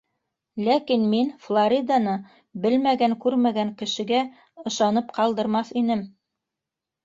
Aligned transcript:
Ләкин 0.67 1.03
мин 1.11 1.29
Флориданы 1.47 2.15
белмәгән- 2.65 3.15
күрмәгән 3.27 3.77
кешегә 3.85 4.25
ышанып 4.73 5.17
ҡалдырмаҫ 5.23 5.75
инем... 5.87 6.07